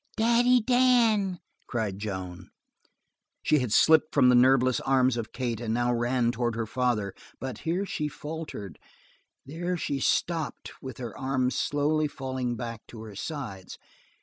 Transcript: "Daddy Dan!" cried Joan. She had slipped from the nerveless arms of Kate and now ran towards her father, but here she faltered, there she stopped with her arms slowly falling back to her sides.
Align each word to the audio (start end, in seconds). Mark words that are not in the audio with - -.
"Daddy 0.17 0.61
Dan!" 0.61 1.39
cried 1.67 1.99
Joan. 1.99 2.49
She 3.43 3.59
had 3.59 3.71
slipped 3.71 4.15
from 4.15 4.29
the 4.29 4.33
nerveless 4.35 4.79
arms 4.79 5.15
of 5.15 5.31
Kate 5.31 5.61
and 5.61 5.75
now 5.75 5.93
ran 5.93 6.31
towards 6.31 6.57
her 6.57 6.65
father, 6.65 7.13
but 7.39 7.59
here 7.69 7.85
she 7.85 8.07
faltered, 8.07 8.79
there 9.45 9.77
she 9.77 9.99
stopped 9.99 10.71
with 10.81 10.97
her 10.97 11.15
arms 11.15 11.53
slowly 11.55 12.07
falling 12.07 12.55
back 12.55 12.81
to 12.87 13.03
her 13.03 13.15
sides. 13.15 13.77